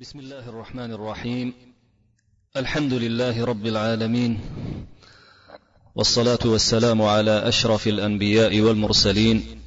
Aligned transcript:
بسم 0.00 0.18
الله 0.18 0.48
الرحمن 0.48 0.92
الرحيم. 0.92 1.52
الحمد 2.56 2.92
لله 2.92 3.44
رب 3.44 3.66
العالمين. 3.66 4.40
والصلاة 5.94 6.38
والسلام 6.44 7.02
على 7.02 7.48
أشرف 7.48 7.88
الأنبياء 7.88 8.60
والمرسلين. 8.60 9.60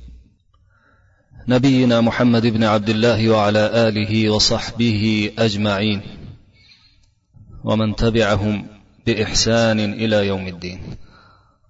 نبينا 1.47 2.01
محمد 2.01 2.45
بن 2.47 2.63
عبد 2.63 2.89
الله 2.89 3.29
وعلى 3.29 3.87
آله 3.87 4.29
وصحبه 4.29 5.31
أجمعين. 5.39 6.01
ومن 7.63 7.95
تبعهم 7.95 8.67
بإحسان 9.05 9.79
إلى 9.93 10.27
يوم 10.27 10.47
الدين. 10.47 10.97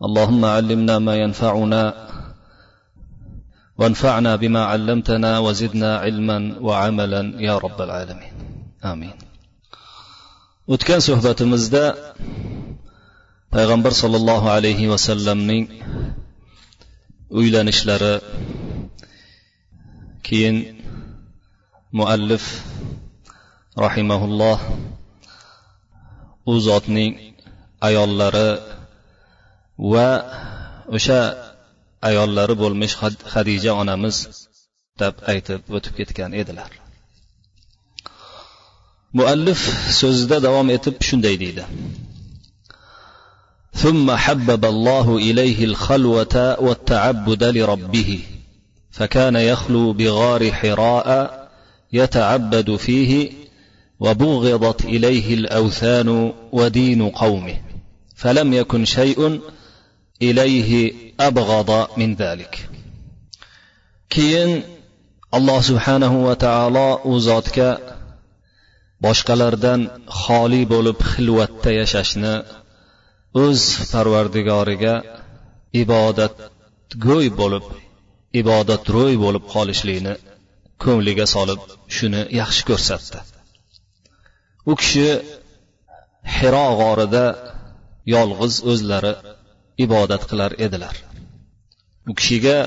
اللهم 0.03 0.45
علمنا 0.45 0.99
ما 0.99 1.15
ينفعنا 1.15 2.07
وانفعنا 3.80 4.36
بما 4.36 4.62
علمتنا 4.64 5.38
وزدنا 5.38 5.96
علما 5.96 6.38
وعملا 6.60 7.22
يا 7.40 7.58
رب 7.58 7.78
العالمين 7.80 8.34
amin 8.92 9.16
o'tgan 10.68 11.00
suhbatimizda 11.04 11.84
payg'ambar 13.52 13.92
sollallohu 13.92 14.48
alayhi 14.56 14.88
vasallamning 14.92 15.64
uylanishlari 17.40 18.14
keyin 20.26 20.56
muallif 21.98 22.44
rahimaulloh 23.84 24.58
u 26.50 26.52
zotning 26.68 27.12
ayollari 27.88 28.50
va 29.92 30.08
o'sha 30.96 31.43
ayollari 32.08 32.54
bo'lmish 32.62 32.94
hadija 33.34 33.72
onamiz 33.82 34.16
deb 35.02 35.14
aytib 35.32 35.60
o'tib 35.76 35.94
ketgan 36.00 36.32
edilar 36.42 36.70
muallif 39.18 39.60
so'zida 40.00 40.36
davom 40.46 40.68
etib 40.76 40.96
shunday 41.08 41.36
deydi 41.44 41.64
ثم 43.82 44.16
حبب 44.24 44.64
الله 44.64 45.16
إليه 45.16 45.64
الخلوة 45.64 46.56
والتعبد 46.60 47.44
لربه 47.44 48.20
فكان 48.90 49.36
يخلو 49.36 49.92
بغار 49.92 50.52
حراء 50.52 51.08
يتعبد 51.92 52.76
فيه 52.76 53.32
وبغضت 54.00 54.84
إليه 54.84 55.34
الأوثان 55.34 56.32
ودين 56.52 57.08
قومه 57.08 57.56
فلم 58.16 58.52
يكن 58.52 58.84
شيء 58.84 59.40
ilayhi 60.29 60.83
abghada 61.27 61.79
min 61.99 62.09
zalik 62.21 62.53
keyin 64.13 64.51
alloh 65.37 65.59
subhanahu 65.69 66.17
va 66.27 66.35
taolo 66.45 66.89
u 67.11 67.13
zotga 67.29 67.69
boshqalardan 69.05 69.81
xoli 70.21 70.61
bo'lib 70.73 70.97
xilvatda 71.11 71.71
yashashni 71.81 72.35
o'z 73.43 73.61
parvardigoriga 73.91 74.93
ibodatgo'y 75.81 77.27
bo'lib 77.39 77.65
ibodatro'y 78.41 79.15
bo'lib 79.23 79.43
qolishlikni 79.53 80.13
ko'ngliga 80.83 81.25
solib 81.35 81.61
shuni 81.97 82.21
yaxshi 82.39 82.63
ko'rsatdi. 82.69 83.19
U 84.71 84.73
kishi 84.81 85.09
hiro 86.37 86.67
g'orida 86.81 87.25
yolg'iz 88.15 88.55
o'zlari 88.71 89.13
ibodat 89.84 90.22
qilar 90.30 90.52
edilar 90.66 90.94
u 92.10 92.12
kishiga 92.18 92.58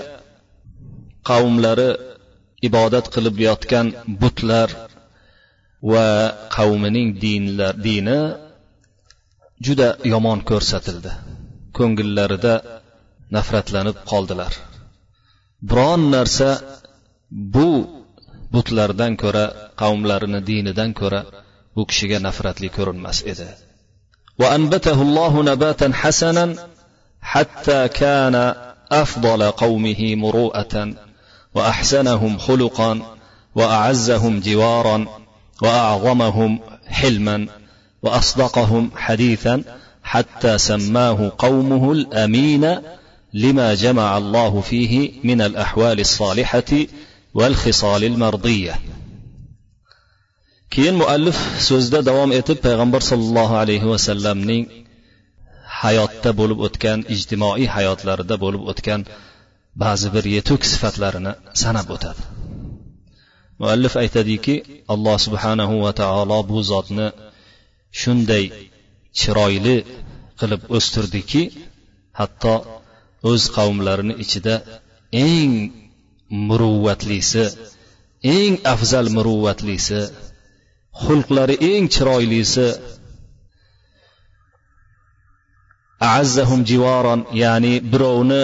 qavmlari 1.30 1.90
ibodat 2.68 3.06
qilib 3.14 3.36
yotgan 3.48 3.88
butlar 4.22 4.70
va 5.92 6.08
qavmining 6.56 7.10
dinlar 7.24 7.74
dini 7.88 8.20
juda 9.66 9.90
yomon 10.14 10.40
ko'rsatildi 10.50 11.12
ko'ngillarida 11.78 12.54
nafratlanib 13.36 13.98
qoldilar 14.12 14.54
biron 15.70 16.02
narsa 16.16 16.50
bu 17.56 17.70
butlardan 18.54 19.14
ko'ra 19.24 19.46
qavmlarini 19.82 20.40
dinidan 20.50 20.92
ko'ra 21.00 21.22
bu 21.76 21.82
kishiga 21.90 22.18
nafratli 22.28 22.70
ko'rinmas 22.78 23.20
edi 23.34 23.50
وأنبته 24.42 25.00
الله 25.08 25.34
نباتا 25.50 25.88
حسنا 26.02 26.46
حتى 27.29 27.89
كان 27.89 28.55
أفضل 28.93 29.51
قومه 29.51 30.15
مروءة 30.15 30.95
وأحسنهم 31.55 32.39
خلقا 32.39 33.17
وأعزهم 33.55 34.41
جوارا 34.41 35.07
وأعظمهم 35.63 36.61
حلما 36.87 37.47
وأصدقهم 38.03 38.91
حديثا 38.97 39.63
حتى 40.03 40.59
سماه 40.59 41.33
قومه 41.39 41.93
الأمين 41.93 42.79
لما 43.35 43.75
جمع 43.75 44.19
الله 44.19 44.61
فيه 44.61 45.13
من 45.25 45.41
الأحوال 45.41 46.01
الصالحة 46.01 46.73
والخصال 47.35 48.05
المرضية. 48.05 48.75
keyin 50.71 50.97
muallif 51.01 51.37
so'zida 51.69 52.01
davom 52.05 52.33
etib 52.33 52.61
payg'ambar 52.65 53.01
sollallohu 53.01 53.57
alayhi 53.63 53.89
vasallamning 53.93 54.65
hayotda 56.19 56.39
bo'lib 56.41 56.59
o'tgan 56.67 57.01
ijtimoiy 57.15 57.67
hayotlarida 57.77 58.37
bo'lib 58.45 58.63
o'tgan 58.71 59.01
ba'zi 59.83 60.09
bir 60.15 60.25
yetuk 60.37 60.61
sifatlarini 60.73 61.33
sanab 61.63 61.89
o'tadi. 61.97 62.23
Muallif 63.61 63.95
aytadiki 64.03 64.55
alloh 64.95 65.17
subhanahu 65.27 65.75
va 65.85 65.93
taolo 66.01 66.39
bu 66.51 66.59
zotni 66.71 67.09
shunday 68.01 68.45
chiroyli 69.19 69.77
qilib 70.41 70.63
o'stirdiki 70.77 71.43
hatto 72.21 72.55
o'z 73.31 73.43
qavmlarini 73.57 74.15
ichida 74.25 74.55
eng 75.29 75.53
muruvvatlisi 76.49 77.45
eng 78.37 78.55
afzal 78.75 79.07
muruvvatlisi 79.17 80.01
xulqlari 81.05 81.57
eng 81.71 81.85
chiroylisi 81.95 82.67
azzahum 86.01 86.61
jivoron 86.71 87.21
ya'ni 87.43 87.75
birovni 87.93 88.43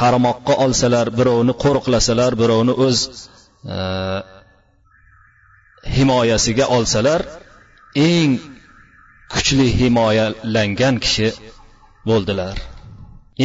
qaramoqqa 0.00 0.54
olsalar 0.64 1.06
birovni 1.18 1.52
qo'riqlasalar 1.64 2.32
birovni 2.42 2.72
o'z 2.86 2.98
e, 3.74 3.78
himoyasiga 5.96 6.64
olsalar 6.76 7.20
eng 8.10 8.32
kuchli 9.32 9.66
himoyalangan 9.80 10.96
kishi 11.04 11.28
bo'ldilar. 12.08 12.56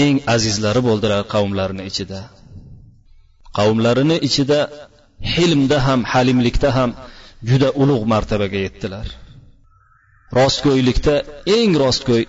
Eng 0.03 0.15
azizlari 0.35 0.81
bo'ldilar 0.87 1.21
qavmlarini 1.33 1.83
ichida. 1.91 2.21
Qavmlarini 3.57 4.17
ichida 4.27 4.59
hilmda 5.33 5.77
ham 5.87 6.01
halimlikda 6.11 6.69
ham 6.77 6.91
juda 7.49 7.69
ulug' 7.81 8.05
martabaga 8.13 8.59
yetdilar. 8.65 9.07
Rostgo'ylikda 10.39 11.15
eng 11.57 11.71
rostgo'y 11.83 12.23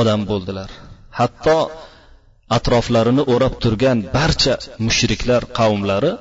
odam 0.00 0.20
bo'ldilar. 0.30 0.70
Hatto 1.18 1.58
atroflarini 2.56 3.22
o'rab 3.32 3.54
turgan 3.62 3.98
barcha 4.16 4.54
mushriklar 4.86 5.42
qavmlari 5.58 6.12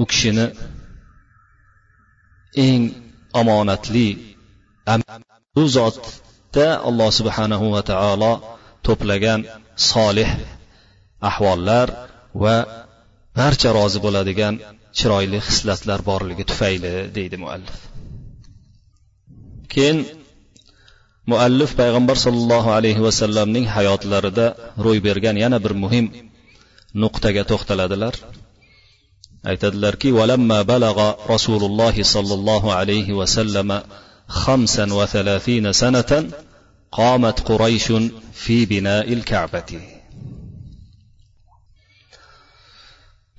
u 0.00 0.02
kishini 0.10 0.46
eng 2.66 2.82
omonatli 3.40 4.08
bu 5.54 5.64
zotda 5.76 6.66
alloh 6.88 7.10
subhanahu 7.18 7.66
va 7.74 7.82
taolo 7.90 8.32
to'plagan 8.86 9.40
solih 9.90 10.30
ahvollar 11.28 11.88
va 12.42 12.56
barcha 13.38 13.68
rozi 13.78 13.98
bo'ladigan 14.06 14.54
chiroyli 14.98 15.38
xislatlar 15.48 16.00
borligi 16.10 16.44
tufayli 16.50 16.92
deydi 17.16 17.36
muallif. 17.42 17.76
Keyin 19.72 19.98
muallif 21.31 21.71
payg'ambar 21.81 22.17
sollallohu 22.25 22.69
alayhi 22.77 23.01
vasallamning 23.07 23.65
hayotlarida 23.75 24.47
ro'y 24.85 24.99
bergan 25.07 25.35
yana 25.43 25.57
bir 25.65 25.73
muhim 25.83 26.05
nuqtaga 27.03 27.43
to'xtaladilar 27.51 28.13
aytadilarki 29.51 30.09
valamma 30.19 30.59
balag'a 30.71 31.09
rasululloh 31.33 31.95
sollallohu 32.15 32.75
alayhi 32.79 33.17
vasallam 33.21 33.71
خمسا 34.29 34.93
وثلاثين 34.93 35.71
سنة 35.71 36.29
قامت 36.91 37.37
قريش 37.41 37.87
في 38.33 38.65
بناء 38.65 39.13
الكعبة 39.13 39.71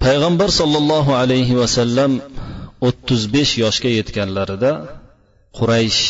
payg'ambar 0.04 0.48
sollallohu 0.60 1.12
alayhi 1.22 1.58
vasallam 1.60 2.12
o'ttiz 2.88 3.22
besh 3.34 3.52
yoshga 3.64 3.90
yetganlarida 3.98 4.70
quraysh 5.58 6.02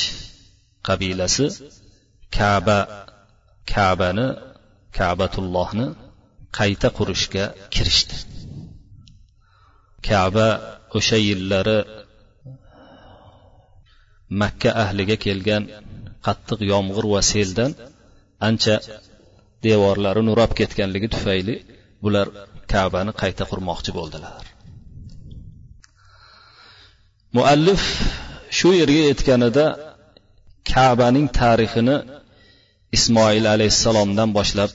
qabilasi 0.87 1.45
kaba 2.37 2.79
kabani 3.73 4.27
kabatullohni 4.97 5.87
qayta 6.57 6.87
qurishga 6.97 7.45
kirishdi. 7.73 8.15
Kaba 10.07 10.47
o'sha 10.97 11.17
yillari 11.27 11.79
makka 14.41 14.69
ahliga 14.83 15.15
kelgan 15.25 15.63
qattiq 16.25 16.59
yomg'ir 16.71 17.05
va 17.13 17.21
seldan 17.31 17.71
ancha 18.47 18.75
devorlari 19.65 20.21
nurab 20.29 20.51
ketganligi 20.59 21.07
tufayli 21.15 21.55
bular 22.03 22.27
kabani 22.73 23.11
qayta 23.21 23.43
qurmoqchi 23.51 23.91
bo'ldilar. 23.97 24.43
Muallif 27.35 27.83
shu 28.57 28.69
yerga 28.81 29.01
yetganida 29.09 29.65
kabaning 30.72 31.28
tarixini 31.40 31.96
ismoil 32.96 33.44
alayhissalomdan 33.54 34.30
boshlab 34.38 34.70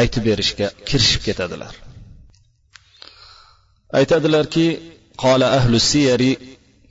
aytib 0.00 0.22
berishga 0.28 0.66
kirishib 0.88 1.22
ketadilar 1.26 1.74
aytadilarki 3.98 4.66
قال 5.18 5.42
أهل 5.42 5.74
السير 5.74 6.38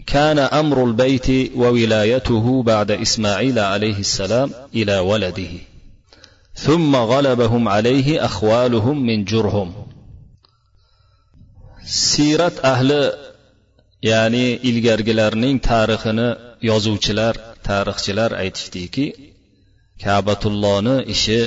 كان 0.07 0.39
أمر 0.39 0.83
البيت 0.85 1.51
وولايته 1.55 2.63
بعد 2.63 2.91
إسماعيل 2.91 3.59
عليه 3.59 3.97
السلام 3.99 4.49
إلى 4.75 4.99
ولده 4.99 5.53
ثم 6.55 6.95
غلبهم 6.95 7.67
عليه 7.67 8.25
أخوالهم 8.25 9.05
من 9.05 9.25
جرهم 9.25 9.69
سيرة 11.85 12.53
أهل 12.63 12.89
ya'ni 14.09 14.45
ilgargilarning 14.69 15.57
tarixini 15.69 16.27
yozuvchilar 16.69 17.35
tarixchilar 17.68 18.30
aytishdiki 18.42 19.06
kabatullohni 20.04 20.96
ishi 21.14 21.40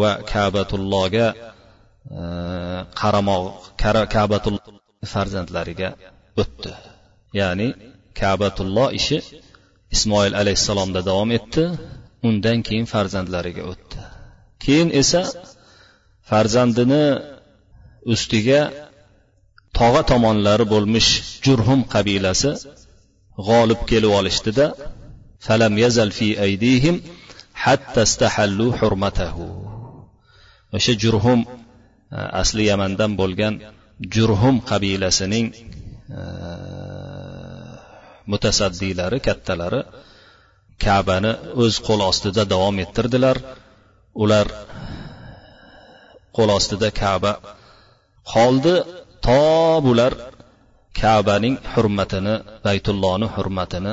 va 0.00 0.10
kabatullohga 0.32 1.26
e, 2.20 2.22
qaramoq 3.00 3.44
kabatul 4.16 4.56
farzandlariga 5.12 5.88
o'tdi. 6.42 6.72
Ya'ni 7.40 7.68
kabatulloh 8.20 8.88
ishi 9.00 9.18
ismoil 9.94 10.32
alayhissalomda 10.40 11.00
davom 11.08 11.30
etdi 11.38 11.64
undan 12.28 12.58
keyin 12.66 12.86
farzandlariga 12.94 13.62
o'tdi. 13.72 13.98
Keyin 14.64 14.88
esa 15.02 15.22
farzandini 16.30 17.04
ustiga 18.14 18.60
tog'a 19.78 20.02
tomonlari 20.10 20.64
bo'lmish 20.74 21.10
jurhum 21.44 21.80
qabilasi 21.94 22.50
g'olib 23.48 23.80
kelib 23.90 24.12
olishdida 24.20 24.66
فلم 25.40 25.78
يزل 25.78 26.10
في 26.10 26.42
أيديهم 26.42 27.00
حتى 27.54 28.02
استحلوا 28.02 28.76
حرمته. 28.76 29.36
o'sha 30.76 30.92
jurhum 31.02 31.40
e, 31.46 32.18
asli 32.42 32.64
yamandan 32.70 33.12
bo'lgan 33.20 33.54
jurhum 34.14 34.56
qabilasining 34.70 35.46
e, 36.18 36.22
mutasaddiylari 38.30 39.18
kattalari 39.26 39.80
kabani 40.84 41.32
o'z 41.62 41.74
qo'l 41.86 42.00
ostida 42.10 42.42
davom 42.52 42.76
ettirdilar 42.84 43.36
ular 44.22 44.46
qo'l 46.36 46.50
ostida 46.58 46.88
kaba 47.02 47.32
qoldi 48.32 48.74
to 49.26 49.42
bular 49.86 50.12
kabaning 51.00 51.56
hurmatini 51.72 52.34
baytullohni 52.66 53.26
hurmatini 53.36 53.92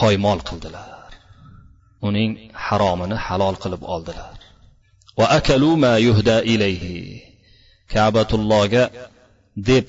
poymol 0.00 0.38
qildilar. 0.48 1.10
Uning 2.08 2.30
haromini 2.66 3.16
halol 3.26 3.56
qilib 3.62 3.82
oldilar. 3.94 4.36
Va 5.18 5.26
akalu 5.38 5.70
ma 5.84 5.94
yuhda 6.06 6.36
ilayhi. 6.54 7.00
Kabatullohga 7.92 8.84
deb 9.70 9.86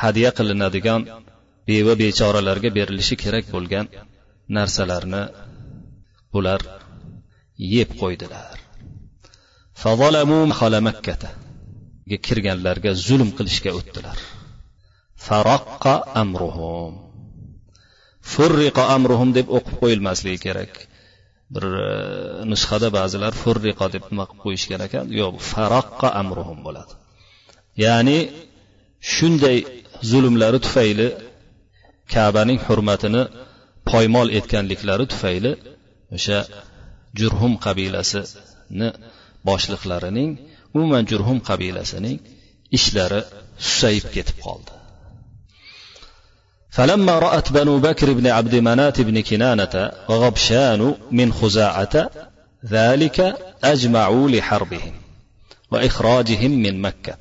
hadya 0.00 0.30
qilinadigan 0.38 1.00
beva 1.68 1.94
bechoralarga 2.02 2.70
berilishi 2.78 3.14
kerak 3.22 3.46
bo'lgan 3.54 3.86
narsalarni 4.56 5.22
bular 6.32 6.60
yeb 7.74 7.90
qo'ydilar. 8.00 8.56
Kirganlarga 12.26 12.92
zulm 13.06 13.30
qilishga 13.38 13.70
o'tdilar. 13.78 14.18
Faroqqa 15.26 15.94
amruhum. 16.22 17.03
Furriqa 18.32 18.84
amruhum 18.96 19.30
deb 19.38 19.46
o'qib 19.56 19.74
qo'yilmasligi 19.82 20.38
kerak. 20.46 20.72
Bir 21.54 21.64
e, 21.88 21.90
nusxada 22.50 22.88
ba'zilar 22.98 23.32
furriqa 23.42 23.86
deb 23.94 24.04
nima 24.10 24.24
qilib 24.28 24.42
qo'yishgan 24.44 24.80
ekan? 24.86 25.06
Yo'q 25.20 25.34
faroqqa 25.52 26.08
amruhum 26.22 26.58
bo'ladi. 26.66 26.92
Ya'ni 27.84 28.18
shunday 29.14 29.58
zulmlari 30.10 30.58
tufayli 30.66 31.08
kabaning 32.14 32.58
hurmatini 32.66 33.22
poymol 33.90 34.28
etganliklari 34.38 35.04
tufayli 35.12 35.52
o'sha 36.16 36.38
jurhum 37.20 37.52
qabilasini 37.66 38.88
boshliqlarining 39.48 40.30
umuman 40.76 41.04
jurhum 41.10 41.38
qabilasining 41.48 42.18
ishlari 42.78 43.20
susayib 43.68 44.06
ketib 44.16 44.38
qoldi. 44.46 44.70
فلما 46.73 47.19
رأت 47.19 47.51
بنو 47.51 47.79
بكر 47.79 48.13
بن 48.13 48.27
عبد 48.27 48.55
منات 48.55 49.01
بن 49.01 49.21
كنانة 49.21 49.91
وغبشان 50.09 50.95
من 51.11 51.33
خزاعة 51.33 52.09
ذلك 52.65 53.35
أجمعوا 53.63 54.29
لحربهم 54.29 54.93
وإخراجهم 55.71 56.51
من 56.51 56.81
مكة 56.81 57.17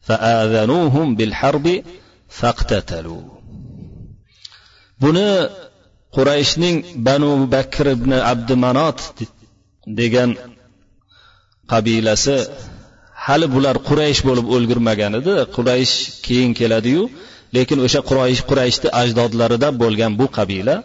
فآذنوهم 0.00 1.16
بالحرب 1.16 1.82
فاقتتلوا 2.28 3.36
buni 5.00 5.28
qurayshning 6.16 6.76
banu 7.06 7.30
bakr 7.54 7.86
ibn 7.96 8.12
abdumanot 8.32 8.98
degan 10.00 10.30
qabilasi 11.72 12.36
hali 13.26 13.46
bular 13.54 13.76
quraysh 13.88 14.20
bo'lib 14.28 14.46
o'lgurmagan 14.56 15.12
edi 15.20 15.34
quraysh 15.56 15.94
keyin 16.26 16.50
keladiyu 16.60 17.02
lekin 17.55 17.79
o'sha 17.85 18.01
qurayshni 18.49 18.89
ajdodlarida 19.01 19.69
bo'lgan 19.81 20.11
bu 20.19 20.27
qabila 20.37 20.75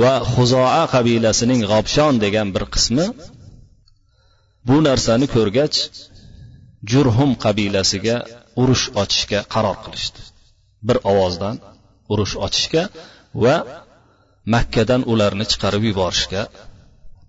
va 0.00 0.12
huzoa 0.34 0.82
qabilasining 0.94 1.60
g'obshon 1.70 2.14
degan 2.24 2.48
bir 2.54 2.64
qismi 2.74 3.06
bu 4.68 4.76
narsani 4.88 5.26
ko'rgach 5.36 5.76
jurhum 6.90 7.30
qabilasiga 7.44 8.16
urush 8.62 8.84
ochishga 9.02 9.40
qaror 9.54 9.76
qilishdi. 9.84 10.20
Bir 10.88 10.96
ovozdan 11.12 11.56
urush 12.12 12.34
ochishga 12.46 12.82
va 13.44 13.56
makkadan 14.54 15.02
ularni 15.12 15.46
chiqarib 15.52 15.82
yuborishga 15.90 16.42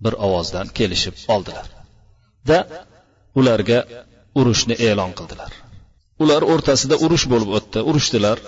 bir 0.04 0.14
ovozdan 0.26 0.68
kelishib 0.78 1.16
oldilar. 1.34 1.68
Da 2.50 2.60
ularga 3.40 3.80
urushni 4.40 4.76
e'lon 4.90 5.12
qildilar. 5.20 5.52
ular 6.23 6.43
o'rtasida 6.53 6.97
urush 7.05 7.27
bo'lib 7.33 7.51
o'tdi 7.59 7.79
urushdilar 7.91 8.39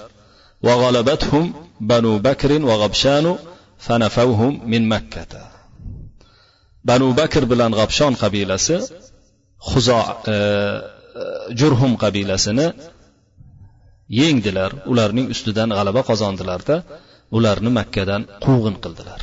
وغلبتهم 0.66 1.45
بنو 1.80 2.19
بكر 2.19 2.50
وغبشان 2.69 3.37
فنفوهم 3.78 4.52
من 4.71 4.88
مكة 4.88 5.50
banu 6.88 7.09
bakr 7.21 7.42
bilan 7.52 7.73
g'abshon 7.78 8.12
qabilasi 8.23 8.76
huzo 9.71 10.00
e, 10.35 10.37
jurhum 11.61 11.92
qabilasini 12.02 12.66
yengdilar 14.21 14.71
ularning 14.92 15.26
ustidan 15.35 15.69
g'alaba 15.76 16.02
qozondilarda 16.11 16.76
ularni 17.37 17.71
makkadan 17.78 18.23
quvg'in 18.45 18.76
qildilar 18.85 19.23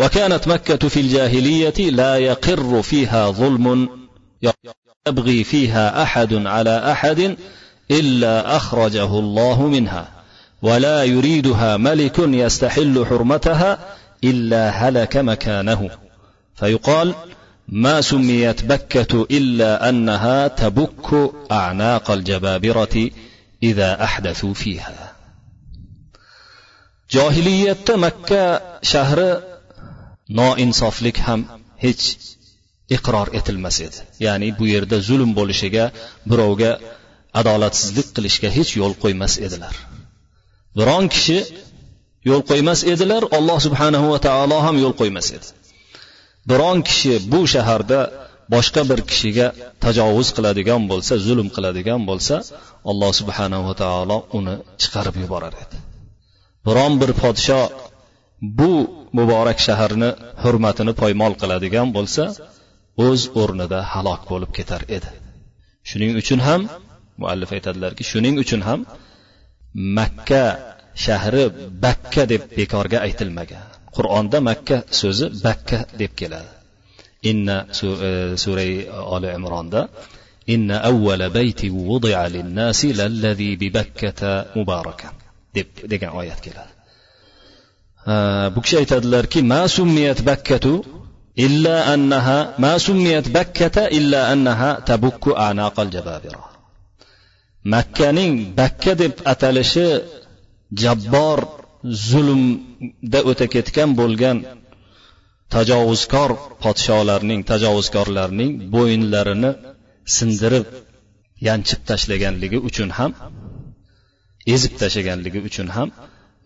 وكانت 0.00 0.48
مكة 0.48 0.88
في 0.88 1.00
الجاهلية 1.00 1.78
لا 2.00 2.12
يقر 2.16 2.82
فيها 2.82 3.30
ظلم 3.30 3.88
يبغي 5.07 5.43
فيها 5.43 6.03
أحد 6.03 6.33
على 6.33 6.91
أحد 6.91 7.37
إلا 7.91 8.55
أخرجه 8.55 9.19
الله 9.19 9.67
منها. 9.67 10.11
ولا 10.61 11.03
يريدها 11.03 11.77
ملك 11.77 12.19
يستحل 12.19 13.05
حرمتها 13.05 13.79
إلا 14.23 14.69
هلك 14.69 15.17
مكانه. 15.17 15.89
فيقال 16.55 17.13
ما 17.67 18.01
سميت 18.01 18.65
بكة 18.65 19.27
إلا 19.31 19.89
أنها 19.89 20.47
تبك 20.47 21.31
أعناق 21.51 22.11
الجبابرة 22.11 23.09
إذا 23.63 24.03
أحدثوا 24.03 24.53
فيها. 24.53 25.13
جاهلية 27.11 27.85
مكة 27.89 28.61
شهر 28.81 29.41
noinsoflik 30.29 31.17
ham 31.17 31.41
hech 31.83 32.17
iqror 32.95 33.27
etilmas 33.39 33.77
edi. 33.87 33.97
Ya'ni 34.25 34.49
bu 34.59 34.65
yerda 34.73 34.97
zulm 35.09 35.31
bo'lishiga 35.39 35.85
birovga 36.29 36.71
adolatsizlik 37.39 38.07
qilishga 38.15 38.49
hech 38.57 38.71
yo'l 38.81 38.93
qo'ymas 39.03 39.33
edilar. 39.45 39.75
Biron 40.77 41.05
kishi 41.13 41.39
yo'l 42.29 42.43
qo'ymas 42.49 42.79
edilar 42.93 43.23
alloh 43.37 43.57
subhanahu 43.67 44.07
va 44.13 44.19
taolo 44.27 44.57
ham 44.65 44.75
yo'l 44.83 44.95
qo'ymas 45.01 45.27
edi. 45.37 45.47
Biron 46.49 46.77
kishi 46.89 47.13
bu 47.31 47.39
shaharda 47.53 47.99
boshqa 48.53 48.81
bir 48.89 48.99
kishiga 49.09 49.47
tajovuz 49.83 50.29
qiladigan 50.35 50.81
bo'lsa 50.91 51.13
zulm 51.27 51.47
qiladigan 51.55 52.01
bo'lsa 52.09 52.35
alloh 52.91 53.11
subhanahu 53.19 53.63
va 53.69 53.75
taolo 53.83 54.17
uni 54.39 54.55
chiqarib 54.81 55.15
yuborar 55.23 55.53
edi. 55.63 55.75
Biron 56.67 56.93
bir 57.01 57.11
podsho 57.21 57.61
bu 58.59 58.71
muborak 59.17 59.59
shaharni 59.67 60.09
hurmatini 60.43 60.93
poymol 61.01 61.33
qiladigan 61.41 61.87
bo'lsa 61.97 62.23
o'z 63.05 63.21
o'rnida 63.41 63.79
halok 63.93 64.21
bo'lib 64.31 64.51
ketar 64.57 64.81
edi. 64.97 65.11
Shuning 65.89 66.11
uchun 66.21 66.39
ham 66.47 66.61
muallif 67.21 67.49
aytadilarki 67.57 68.03
shuning 68.11 68.35
uchun 68.43 68.61
ham 68.67 68.79
makka 69.97 70.43
shahri 71.05 71.43
bakka 71.85 72.23
deb 72.31 72.41
bekorga 72.57 72.97
aytilmagan. 73.07 73.65
Qur'onda 73.95 74.37
makka 74.49 74.77
so'zi 75.01 75.25
bakka 75.45 75.79
deb 76.01 76.11
keladi. 76.19 76.51
Inna 77.31 77.57
e, 78.07 78.11
sura 78.43 78.65
oli 79.15 79.29
imronda 79.37 79.81
inna 80.55 80.75
avvala 80.89 81.27
bayti 81.37 81.67
wudi'a 81.87 82.25
linnasi 82.35 82.87
lallazi 82.99 83.49
bi 83.61 83.67
bakkata 83.77 84.31
mubarakan 84.57 85.13
deb 85.55 85.67
degan 85.91 86.11
oyat 86.19 86.39
keladi. 86.45 86.73
Bu 88.53 88.59
kishi 88.63 88.75
aytadilarki 88.81 89.39
ma 89.51 89.61
summiyat 89.77 90.19
bakkatu 90.29 90.73
إلا 91.39 91.93
أنها 91.93 92.53
ما 92.59 92.77
سميت 92.77 93.29
بكة 93.29 93.85
إلا 93.87 94.33
أنها 94.33 94.79
تبك 94.79 95.27
أعناق 95.27 95.79
الجبابرة. 95.79 96.53
makkaning 97.63 98.33
bakka 98.59 98.93
deb 99.01 99.13
atalishi 99.31 99.87
jabbor 100.81 101.39
zulmda 102.09 103.19
o'ta 103.29 103.45
ketgan 103.55 103.89
bo'lgan 103.99 104.37
tajovuzkor 105.53 106.31
podsholarning 106.63 107.41
tajovuzkorlarning 107.51 108.51
bo'yinlarini 108.73 109.51
sindirib 110.15 110.67
yanchib 111.47 111.81
tashlaganligi 111.89 112.59
uchun 112.69 112.89
ham 112.97 113.11
ezib 114.55 114.73
tashlaganligi 114.81 115.39
uchun 115.49 115.67
ham 115.75 115.89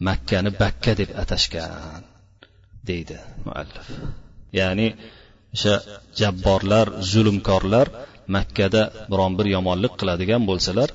makkani 0.07 0.51
bakka 0.61 0.91
deb 0.99 1.09
atashgan 1.21 2.01
deydi 2.89 3.17
muallif 3.45 3.87
ya'ni 4.60 4.88
o'sha 5.54 5.74
jabborlar 6.20 6.86
zulmkorlar 7.12 7.86
makkada 8.36 8.82
biron 9.10 9.32
bir 9.38 9.46
yomonlik 9.56 9.92
qiladigan 10.00 10.42
bo'lsalar 10.50 10.88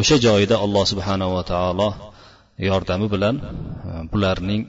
o'sha 0.00 0.16
joyida 0.26 0.56
alloh 0.64 0.84
subhanava 0.92 1.42
taolo 1.52 1.88
yordami 2.68 3.06
bilan 3.14 3.36
e, 3.42 3.44
bularning 4.12 4.62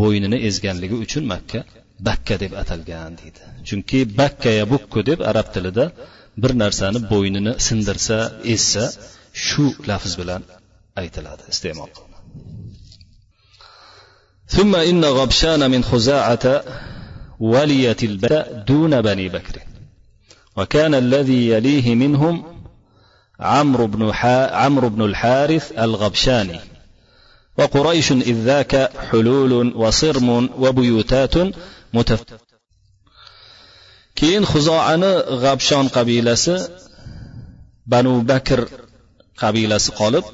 bo'ynini 0.00 0.38
ezganligi 0.48 0.96
uchun 1.04 1.24
makka 1.32 1.60
bakka 2.08 2.34
deb 2.42 2.52
atalgan 2.62 3.12
deydi 3.20 3.40
chunki 3.68 3.98
bakkaya 4.20 4.64
bukku 4.72 5.00
deb 5.10 5.18
arab 5.30 5.46
tilida 5.54 5.84
bir 6.42 6.52
narsani 6.62 6.98
bo'ynini 7.12 7.52
sindirsa 7.66 8.18
ezsa 8.54 8.84
shu 9.46 9.64
lafz 9.90 10.12
bilan 10.20 10.42
aytiladi 11.02 11.44
iste'mol 11.54 11.92
ثم 14.56 14.72
إن 14.90 15.02
غبشان 15.18 15.62
من 15.74 15.82
خزاعة 15.90 16.44
ولية 17.51 18.01
البلاء 18.09 18.45
دون 18.67 18.93
بني 19.07 19.27
بكر. 19.35 19.55
وكان 20.57 20.93
الذي 21.03 21.41
يليه 21.53 21.95
منهم 21.95 22.35
عمرو 23.39 23.87
بن, 23.87 24.01
عمرو 24.61 24.89
بن 24.89 25.01
الحارث 25.09 25.65
الغبشاني. 25.85 26.59
وقريش 27.57 28.11
إذ 28.11 28.37
ذاك 28.49 28.73
حلول 29.09 29.53
وصرم 29.81 30.29
وبيوتات 30.63 31.35
متف 31.93 32.21
keyin 34.19 34.45
huzoani 34.53 35.11
g'abshon 35.43 35.85
qabilasi 35.97 36.55
banu 37.91 38.13
bakr 38.31 38.59
qabilasi 39.41 39.89
qolib 39.99 40.25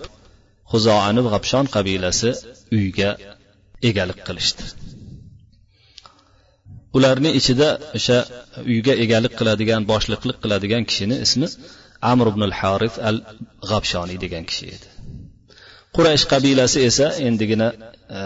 huzoani 0.71 1.21
g'abshon 1.31 1.65
qabilasi 1.75 2.29
uyga 2.77 3.09
egalik 3.89 4.19
qilishdi 4.27 4.63
ularni 6.98 7.29
ichida 7.39 7.67
o'sha 7.98 8.17
uyga 8.72 8.93
egalik 9.05 9.34
qiladigan 9.39 9.81
boshliqlik 9.91 10.38
qiladigan 10.43 10.84
kishini 10.89 11.15
ismi 11.25 11.48
amr 12.12 12.25
ibn 12.31 12.41
al 12.50 12.55
harif 12.60 12.93
al 13.10 13.17
g'abshoniy 13.69 14.17
degan 14.24 14.43
kishi 14.50 14.65
edi. 14.75 14.88
Quraysh 15.96 16.25
qabilasi 16.34 16.79
esa 16.89 17.08
endigina 17.27 17.67
e, 17.74 18.22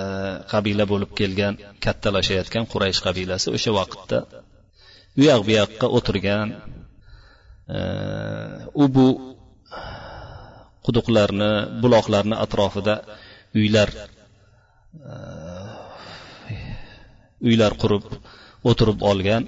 qabila 0.52 0.86
bo'lib 0.92 1.12
kelgan 1.20 1.54
kattalashayotgan 1.86 2.66
quraysh 2.74 3.00
qabilasi 3.08 3.48
o'sha 3.58 3.72
vaqtda 3.80 4.18
u 5.20 5.22
yoq 5.30 5.42
bu 5.48 5.52
yoqqa 5.60 5.88
o'tirgan 5.98 6.48
e, 7.76 7.80
u 8.84 8.86
bu 8.96 9.08
quduqlarni 10.86 11.52
buloqlarni 11.84 12.36
atrofida 12.46 12.96
uylar 13.60 13.90
e, 15.12 15.16
uylar 17.48 17.74
qurib 17.82 18.06
o'tirib 18.70 19.00
olgan 19.12 19.44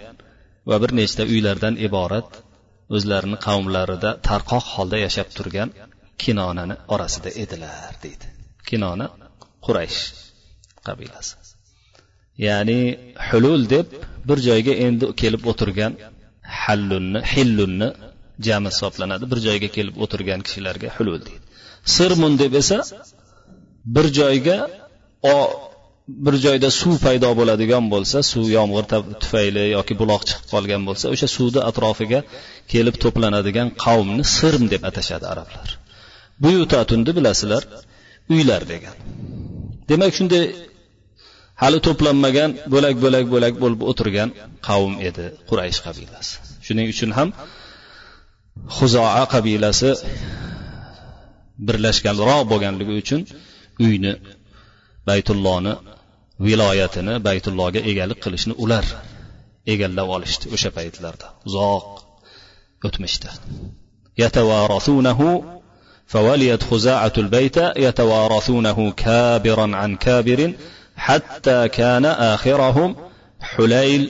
va 0.70 0.76
bir 0.84 0.92
nechta 1.00 1.24
uylardan 1.34 1.76
iborat 1.88 2.30
o'zlarini 2.96 3.38
qavmlarida 3.48 4.10
tarqoq 4.30 4.66
holda 4.74 4.98
yashab 5.06 5.30
turgan 5.38 5.70
kinonani 6.24 6.76
orasida 6.94 7.30
edilar 7.44 7.94
deydi. 8.04 8.26
Kinona 8.70 9.08
quraysh 9.66 10.00
qabilasi. 10.88 11.34
Ya'ni 12.48 12.80
hulul 13.28 13.62
deb 13.74 13.88
bir 14.30 14.38
joyga 14.48 14.74
endi 14.86 15.06
kelib 15.22 15.44
o'tirgan 15.52 15.94
hallunni 16.64 17.20
hillunni 17.34 17.90
jami 18.48 18.70
hisoblanadi. 18.74 19.24
Bir 19.32 19.40
joyga 19.48 19.70
kelib 19.78 19.96
o'tirgan 20.04 20.40
kishilarga 20.48 20.90
hulul 20.98 21.20
deydi. 21.28 21.44
Sirmun 21.96 22.34
deb 22.44 22.54
esa 22.62 22.80
bir 23.96 24.06
joyga 24.20 24.58
bir 26.08 26.36
joyda 26.46 26.70
suv 26.82 26.96
paydo 27.06 27.30
bo'ladigan 27.40 27.86
bo'lsa 27.94 28.18
suv 28.32 28.48
yomg'ir 28.58 28.86
tufayli 29.24 29.64
yoki 29.78 29.94
buloq 30.02 30.22
chiqib 30.30 30.46
qolgan 30.54 30.82
bo'lsa 30.90 31.06
o'sha 31.14 31.28
suvni 31.36 31.62
atrofiga 31.70 32.20
kelib 32.74 32.96
to'planadigan 33.04 33.68
qavmni 33.86 34.24
sirm 34.38 34.64
deb 34.74 34.82
atashadi 34.90 35.26
arablar. 35.34 35.68
Buyutatunni 36.44 37.12
bilasizlar 37.18 37.64
uylar 38.34 38.62
degan. 38.74 38.96
Demak 39.90 40.12
shunday 40.18 40.44
hali 41.62 41.80
to'planmagan 41.88 42.50
bo'lak 42.74 42.96
bo'lak 43.04 43.26
bo'lak 43.34 43.54
bo'lib 43.64 43.82
o'tirgan 43.90 44.30
qavm 44.68 44.94
edi 45.10 45.26
quraysh 45.50 45.80
qabilasi. 45.86 46.34
Shuning 46.66 46.88
uchun 46.94 47.10
ham 47.18 47.30
huzoa 48.78 49.24
qabilasi 49.34 49.90
birlashganroq 51.68 52.42
bo'lganligi 52.52 52.94
uchun 53.02 53.22
uyni 53.86 54.14
baytullohni 55.10 55.74
viloyatini 56.46 57.14
baytullohga 57.28 57.80
egalik 57.92 58.20
qilishni 58.26 58.54
ular 58.64 58.86
egallab 59.74 60.08
olishdi 60.16 60.46
o'sha 60.56 60.70
paytlarda. 60.78 61.28
Uzoq 61.48 61.88
o'tmishda 62.88 63.30
فوليت 66.08 66.64
خزاعة 66.64 67.14
البيت 67.18 67.58
يتوارثونه 67.58 68.92
كابرا 68.92 69.76
عن 69.76 69.96
كابر 69.96 70.54
حتى 70.96 71.68
كان 71.68 72.06
آخرهم 72.06 72.96
حليل 73.40 74.10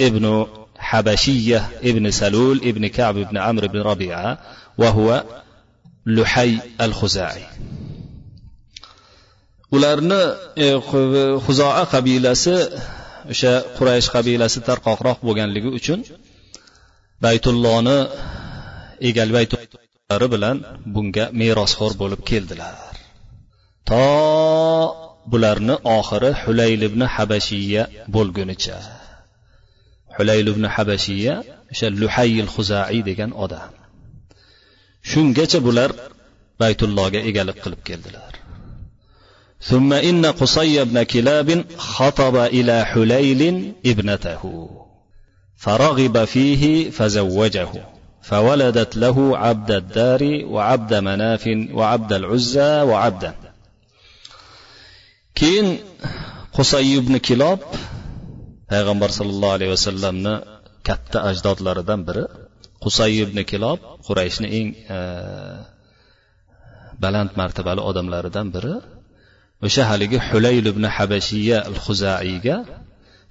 ابن 0.00 0.46
حبشية 0.78 1.68
ابن 1.82 2.10
سلول 2.10 2.60
ابن 2.64 2.86
كعب 2.86 3.18
ابن 3.18 3.38
عمرو 3.38 3.68
بن 3.68 3.80
ربيعة 3.80 4.38
وهو 4.78 5.24
لحي 6.06 6.58
الخزاعي 6.80 7.42
ularni 9.76 10.22
e, 10.64 10.66
huzoa 11.44 11.84
qabilasi 11.94 12.56
o'sha 13.32 13.52
quraysh 13.76 14.08
qabilasi 14.16 14.58
tarqoqroq 14.68 15.18
bo'lganligi 15.26 15.70
uchun 15.78 16.00
baytullohni 17.24 17.98
egal 19.08 19.30
baytullari 19.36 20.28
bilan 20.34 20.56
bunga 20.94 21.24
merosxo'r 21.40 21.92
bo'lib 22.02 22.20
keldilar. 22.30 22.74
To 23.88 24.04
bularni 25.32 25.74
oxiri 25.98 26.30
hulayl 26.42 26.82
ibn 26.88 27.02
habashiya 27.14 27.82
bo'lgunicha. 28.16 28.78
Hulayl 30.16 30.46
ibn 30.54 30.64
habashiya 30.74 31.34
o'sha 31.72 31.86
luhayil 32.00 32.50
huzaiy 32.54 33.00
degan 33.10 33.30
odam. 33.44 33.72
Shungacha 35.10 35.58
bular 35.66 35.90
baytullohga 36.62 37.20
egalik 37.30 37.58
qilib 37.64 37.82
keldilar. 37.88 38.32
ثم 39.61 39.93
إن 39.93 40.25
قصي 40.25 40.83
بن 40.85 41.03
كلاب 41.03 41.65
خطب 41.77 42.35
إلى 42.35 42.85
حليل 42.85 43.73
ابنته 43.85 44.69
فرغب 45.57 46.25
فيه 46.25 46.89
فزوجه 46.89 47.69
فولدت 48.21 48.97
له 48.97 49.37
عبد 49.37 49.71
الدار 49.71 50.21
وعبد 50.45 50.93
مناف 50.93 51.43
وعبد 51.73 52.13
العزى 52.13 52.71
وعبدا 52.89 53.33
keyin 55.39 55.67
qusay 56.57 56.85
ibn 57.01 57.13
kilob 57.27 57.59
payg'ambar 58.71 59.09
sollallohu 59.17 59.55
alayhi 59.57 59.71
vasallamni 59.77 60.33
katta 60.87 61.17
ajdodlaridan 61.29 62.01
biri 62.07 62.25
qusay 62.83 63.11
ibn 63.25 63.37
kilob 63.51 63.79
qurayshni 64.07 64.47
eng 64.59 64.67
baland 67.03 67.31
martabali 67.41 67.81
odamlaridan 67.89 68.47
biri 68.55 68.73
o'sha 69.64 69.82
haligi 69.90 70.18
hulayl 70.28 70.66
ibn 70.72 70.84
habashiya 70.96 71.58
al 71.70 71.78
huzaiyga 71.84 72.56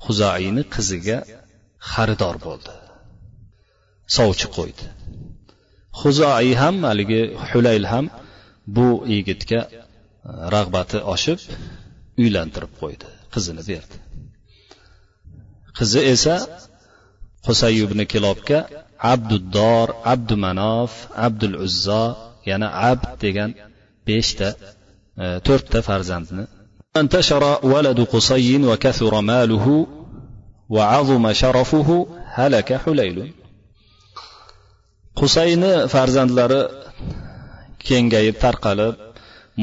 huzaiyni 0.06 0.64
qiziga 0.76 1.18
xaridor 1.92 2.36
bo'ldi. 2.46 2.74
Sovchi 4.18 4.48
qo'ydi. 4.58 4.86
Huzoiy 6.02 6.54
ham 6.62 6.76
haligi 6.90 7.22
hulayl 7.50 7.86
ham 7.92 8.06
bu 8.76 8.88
yigitga 9.14 9.60
e, 9.70 9.72
rag'bati 10.56 10.98
oshib 11.14 11.40
uylantirib 12.22 12.74
qo'ydi 12.82 13.08
qizini 13.34 13.64
berdi. 13.70 13.98
Qizi 15.78 16.02
esa 16.14 16.36
husay 17.48 17.76
ibn 17.86 18.00
kilobga 18.12 18.60
abduddor 19.14 19.88
abdu 20.14 20.36
manof 20.46 20.94
abdul 21.28 21.56
uzzo 21.66 22.04
yana 22.50 22.68
abd 22.90 23.10
degan 23.24 23.52
beshta 24.08 24.50
E, 25.24 25.26
to'rtta 25.48 25.80
farzandni 25.90 26.44
qusayni 35.20 35.72
farzandlari 35.94 36.62
kengayib 37.88 38.36
tarqalib 38.44 38.96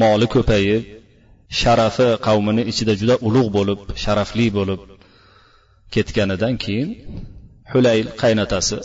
moli 0.01 0.27
ko'payib 0.35 0.83
sharafi 1.59 2.07
qavmini 2.27 2.63
ichida 2.71 2.93
juda 3.01 3.15
ulug' 3.27 3.49
bo'lib 3.57 3.79
sharafli 4.03 4.47
bo'lib 4.57 4.81
ketganidan 5.93 6.53
keyin 6.63 6.89
hulayl 7.71 8.07
qaynotasi 8.21 8.77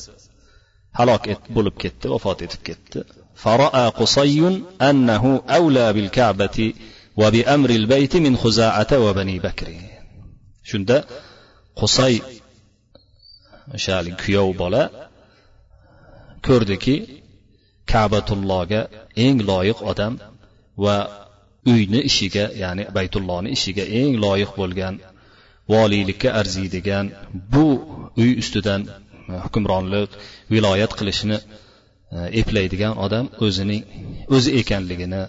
halok 0.99 1.25
bo'lib 1.57 1.77
ketdi 1.83 2.07
vafot 2.15 2.39
etib 2.47 2.63
ketdi. 2.69 2.99
فرأى 3.38 3.89
قصي 3.89 4.62
أنه 4.82 5.42
أولى 5.50 5.94
بالكعبة 5.94 6.74
وبأمر 7.18 7.70
البيت 7.70 8.15
من 8.15 8.38
خزاعة 8.38 9.00
وبني 9.00 9.39
بكر 9.39 9.68
shunda 10.70 10.98
qusay 11.80 12.15
o'sha 13.75 13.98
kuyov 14.22 14.50
bola 14.62 14.84
ko'rdiki 16.48 16.96
kabatullohga 17.92 18.82
eng 19.25 19.38
loyiq 19.50 19.80
odam 19.92 20.13
va 20.84 20.98
uyni 21.74 22.00
ishiga 22.10 22.46
ya'ni 22.63 22.84
baytullohni 22.98 23.50
ishiga 23.58 23.86
eng 24.00 24.13
loyiq 24.25 24.51
bo'lgan 24.60 24.96
voliylikka 25.74 26.30
arziydigan 26.39 27.06
bu 27.53 27.65
uy 28.22 28.32
ustidan 28.42 28.82
hukmronlik 29.44 30.10
viloyat 30.53 30.92
qilishni 31.00 31.38
e, 31.42 31.44
eplaydigan 32.42 32.94
odam 33.06 33.25
o'zining 33.46 33.84
o'zi 34.36 34.50
ekanligini 34.62 35.22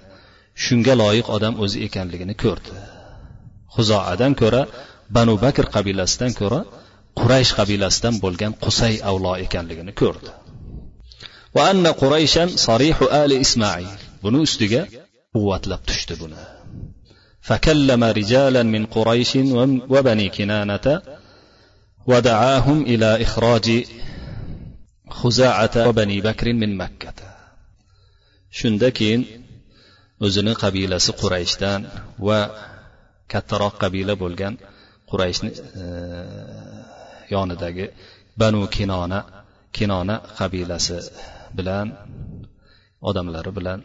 shunga 0.64 0.94
loyiq 1.02 1.26
odam 1.36 1.54
o'zi 1.64 1.78
ekanligini 1.86 2.34
ko'rdi 2.44 2.72
huzoadan 3.76 4.32
ko'ra 4.40 4.62
banu 5.16 5.34
bakr 5.44 5.66
qabilasidan 5.76 6.32
ko'ra 6.40 6.60
quraysh 7.20 7.52
qabilasidan 7.58 8.14
bo'lgan 8.24 8.52
qusay 8.64 8.94
avlo 9.10 9.32
ekanligini 9.46 9.92
ko'rdi 10.00 10.30
va 11.56 11.62
anna 11.72 11.90
qurayshan 12.02 12.48
sarihu 12.66 13.04
ali 13.22 13.36
ismoil 13.46 13.88
buni 14.24 14.38
ustiga 14.46 14.82
quvvatlab 15.34 15.80
tushdi 15.88 16.16
buni 16.22 16.40
فكلم 17.48 18.04
رجالا 18.04 18.62
من 18.74 18.82
قريش 18.86 19.32
وبني 19.92 20.28
كنانة 20.28 20.86
ودعاهم 22.06 22.82
إلى 22.82 23.22
إخراج 23.22 23.84
huzaata 25.21 25.85
va 25.87 25.93
bani 26.01 26.17
bakrin 26.27 26.57
min 26.63 26.71
makkata. 26.81 27.25
Shunda 28.59 28.89
keyin 28.97 29.21
o'zini 30.25 30.53
qabilasi 30.63 31.11
qurayshdan 31.21 31.81
va 32.27 32.39
kattaroq 33.31 33.75
qabila 33.83 34.13
bo'lgan 34.23 34.53
qurayshni 35.09 35.49
e, 35.81 35.83
yonidagi 37.34 37.86
banu 38.41 38.62
kinona 38.75 39.19
kinona 39.77 40.15
qabilasi 40.39 40.97
bilan 41.57 41.88
odamlari 43.10 43.51
bilan 43.57 43.79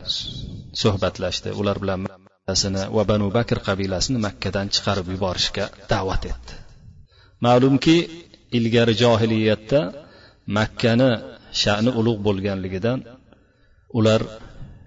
suhbatlashdi. 0.81 1.49
Ular 1.61 1.77
bilan 1.83 1.99
va 2.97 3.03
banu 3.13 3.27
bakr 3.39 3.59
qabilasini 3.69 4.19
makkadan 4.27 4.67
chiqarib 4.75 5.07
yuborishga 5.15 5.65
da'vat 5.93 6.23
etdi. 6.33 6.55
Ma'lumki 7.47 7.97
ilgari 8.59 8.95
johiliyatda 9.03 9.81
makkani 10.59 11.11
sha'ni 11.63 11.91
ulug' 12.01 12.21
bo'lganligidan 12.27 12.99
ular 13.99 14.21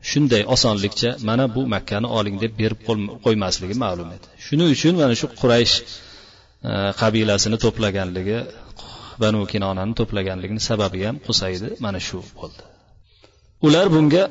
shunday 0.10 0.44
osonlikcha 0.56 1.10
mana 1.28 1.46
bu 1.56 1.62
makkani 1.76 2.08
oling 2.18 2.36
deb 2.44 2.54
berib 2.62 2.80
qo'ymasligi 3.26 3.76
ma'lum 3.84 4.10
edi. 4.16 4.28
Shuning 4.46 4.70
uchun 4.76 4.94
mana 5.02 5.14
shu 5.20 5.28
quraysh 5.42 5.76
e, 6.70 6.72
qabilasini 7.02 7.58
to'plaganligi 7.64 8.38
banu 9.24 9.40
kinonani 9.52 9.94
to'plaganligini 10.00 10.62
sababi 10.70 11.00
ham 11.08 11.16
qusaydi 11.28 11.68
mana 11.86 12.00
shu 12.08 12.20
bo'ldi. 12.40 12.64
Ular 13.68 13.88
bunga 13.96 14.24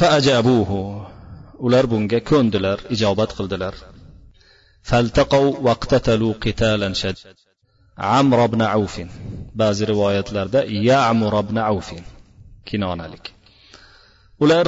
faajabuhu 0.00 0.80
ular 1.66 1.84
bunga 1.92 2.18
ko'ndilar 2.30 2.78
ijobat 2.94 3.30
qildilar. 3.38 3.74
Faltaqov 4.90 5.46
vaqtatalu 5.68 6.28
qitalan 6.44 6.94
shad 7.02 7.16
amr 7.96 8.38
ibn 8.48 8.60
avfin 8.60 9.08
ba'zi 9.60 9.84
rivoyatlarda 9.92 10.60
yamur 10.88 11.34
ibn 11.42 11.56
avfin 11.70 12.04
kinonalik. 12.68 13.24
Ular 14.42 14.66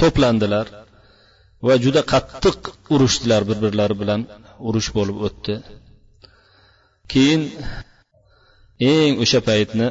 to'plandilar 0.00 0.66
va 1.66 1.74
juda 1.84 2.02
qattiq 2.12 2.58
urushdilar 2.94 3.42
bir 3.48 3.58
birlari 3.64 3.96
bilan 4.02 4.20
urush 4.68 4.90
bo'lib 4.96 5.18
o'tdi. 5.26 5.54
Keyin 7.12 7.42
eng 8.92 9.12
o'sha 9.22 9.40
paytni 9.48 9.88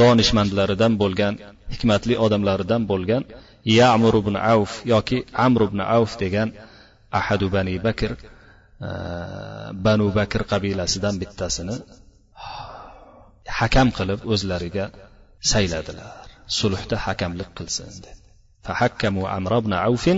donishmandlaridan 0.00 0.92
bo'lgan 1.02 1.34
hikmatli 1.72 2.14
odamlaridan 2.24 2.82
bo'lgan 2.90 3.22
yamur 3.78 4.14
ibn 4.22 4.34
avf 4.52 4.72
yoki 4.92 5.18
amr 5.46 5.60
ibn 5.68 5.80
avf 5.96 6.12
degan 6.22 6.48
ahadu 7.20 7.46
bani 7.54 7.74
bakr 7.86 8.10
banu 9.86 10.06
bakr 10.18 10.42
qabilasidan 10.52 11.14
bittasini 11.22 11.76
hakam 13.58 13.88
qilib 13.98 14.20
o'zlariga 14.32 14.84
sayladilar 15.52 16.28
فحكموا 18.64 19.28
hakamlik 19.28 19.64
بن 19.64 19.72
عوف 19.72 20.10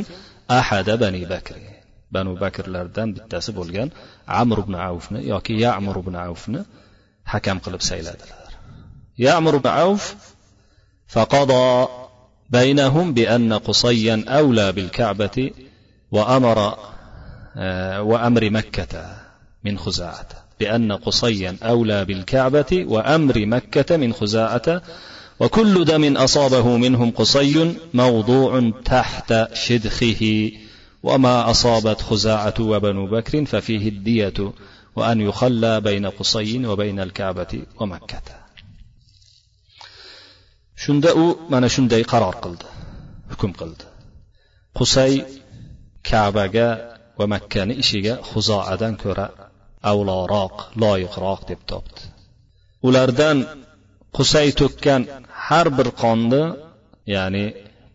أحد 0.51 0.91
بني 0.91 1.25
بكر. 1.25 1.55
بنو 2.13 2.35
بكر 2.35 2.69
لردان 2.69 3.13
بالتاسب 3.13 3.57
والجان 3.57 3.91
عمرو 4.29 4.63
بن 4.63 4.75
عوفنا 4.75 5.21
يوكي 5.21 5.61
يا 5.61 5.69
عمرو 5.69 6.01
بن 6.03 6.17
عوفنا 6.17 6.65
حكام 7.25 7.59
قلب 7.59 7.83
سيلاد 7.83 8.17
يا 9.19 9.33
عمرو 9.33 9.59
بن 9.59 9.71
عوف 9.71 10.15
فقضى 11.09 11.89
بينهم 12.51 13.15
بأن 13.15 13.53
قصيا 13.53 14.25
أولى 14.29 14.73
بالكعبة 14.73 15.51
وأمر 16.11 16.79
وأمر 18.01 18.51
مكة 18.51 19.17
من 19.65 19.79
خزاعة 19.79 20.29
بأن 20.61 20.93
قصيا 20.93 21.57
أولى 21.63 22.05
بالكعبة 22.05 22.85
وأمر 22.87 23.47
مكة 23.47 23.97
من 23.97 24.13
خزاعة 24.13 24.83
وكل 25.41 25.85
دم 25.85 26.17
أصابه 26.17 26.77
منهم 26.77 27.11
قصي 27.11 27.75
موضوع 27.95 28.73
تحت 28.85 29.55
شدخه 29.55 30.51
وما 31.03 31.51
أصابت 31.51 32.01
خزاعة 32.01 32.55
وبنو 32.61 33.07
بكر 33.07 33.45
ففيه 33.45 33.89
الدية 33.89 34.53
وأن 34.97 35.21
يخلى 35.21 35.81
بين 35.81 36.07
قصي 36.07 36.67
وبين 36.67 37.01
الكعبة 37.01 37.63
ومكة. 37.81 38.41
shunda 40.81 41.11
u 41.15 41.25
mana 41.53 41.69
shunday 41.75 42.03
qaror 42.13 42.37
qildi 42.45 42.67
hukm 43.31 43.53
qildi 43.61 43.85
qusay 44.79 45.13
kabaga 46.09 46.69
va 47.21 47.27
makkani 47.35 47.75
ishiga 47.83 48.15
huzoadan 48.31 48.95
ko'ra 49.03 49.27
avloroq 49.91 50.55
loyiqroq 50.83 51.41
deb 51.51 51.61
topdi. 51.71 52.03
Ulardan 52.89 53.39
qusay 54.17 54.49
to'kkan 54.61 55.03
har 55.47 55.67
bir 55.79 55.89
qonni 56.03 56.43
ya'ni 57.15 57.45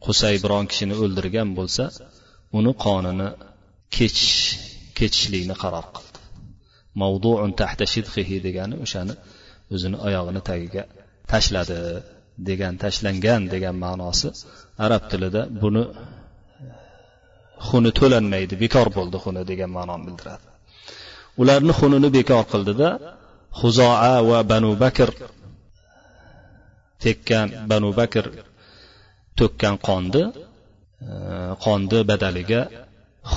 qusay 0.05 0.35
biron 0.43 0.65
kishini 0.71 0.95
o'ldirgan 1.03 1.49
bo'lsa 1.57 1.83
uni 2.57 2.71
qonini 2.85 3.27
kechish 3.95 4.37
kechishlikni 4.97 5.55
qaror 5.63 5.85
qildi. 5.95 6.19
Mavduun 7.01 7.51
tahta 7.61 7.85
shidhihi 7.93 8.35
degani 8.47 8.75
o'shani 8.85 9.13
o'zini 9.73 9.97
oyog'ini 10.07 10.41
tagiga 10.49 10.83
tashladi 11.31 11.79
degan 12.49 12.73
tashlangan 12.83 13.41
degan 13.53 13.75
ma'nosi 13.85 14.29
arab 14.85 15.03
tilida 15.11 15.41
buni 15.61 15.83
xuni 17.67 17.91
to'lanmaydi 17.99 18.55
bekor 18.63 18.87
bo'ldi 18.97 19.17
xuni 19.23 19.41
degan 19.51 19.71
ma'noni 19.77 20.03
bildiradi. 20.07 20.47
Ularni 21.41 21.73
xunini 21.79 22.09
bekor 22.17 22.43
qildida 22.53 22.89
huzoa 23.59 24.15
va 24.29 24.39
banu 24.51 24.71
bakr 24.83 25.09
tekkan 27.03 27.47
banu 27.71 27.89
bakr 27.99 28.25
to'kkan 29.39 29.75
qonni 29.87 30.23
e, 30.31 30.33
qonni 31.65 31.99
badaliga 32.09 32.61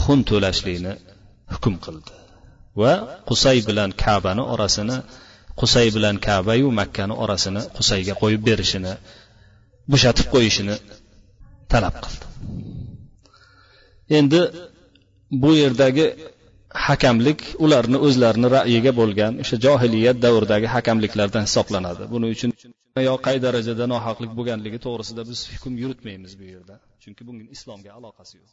xun 0.00 0.18
to'lashlikni 0.30 0.92
hukm 1.52 1.74
qildi. 1.84 2.12
Va 2.80 2.92
qusay 3.28 3.58
bilan 3.68 3.90
kabani 4.04 4.42
orasini 4.54 4.96
qusay 5.60 5.88
bilan 5.96 6.16
kabayu 6.26 6.68
makkani 6.80 7.14
orasini 7.24 7.62
qusayga 7.76 8.14
qo'yib 8.22 8.42
berishini 8.48 8.92
bo'shatib 9.92 10.26
qo'yishini 10.34 10.74
talab 11.72 11.94
qildi. 12.04 12.24
Endi 14.18 14.40
bu 15.42 15.50
yerdagi 15.62 16.06
hakamlik 16.86 17.40
ularni 17.64 17.98
o'zlarini 18.06 18.48
ra'yiga 18.56 18.92
bo'lgan 19.00 19.32
o'sha 19.42 19.56
johiliyat 19.66 20.18
davridagi 20.26 20.66
hakamliklardan 20.76 21.42
hisoblanadi. 21.48 22.02
Buning 22.14 22.30
uchun 22.36 22.50
yo 23.08 23.14
qay 23.26 23.36
darajada 23.46 23.84
nohaqlik 23.94 24.32
bo'lganligi 24.38 24.78
to'g'risida 24.86 25.22
biz 25.30 25.40
hukm 25.52 25.74
yuritmaymiz 25.82 26.32
bu 26.40 26.44
yerda. 26.52 26.74
Chunki 27.02 27.22
bunga 27.28 27.44
islomga 27.56 27.90
aloqasi 27.98 28.34
yo'q. 28.40 28.50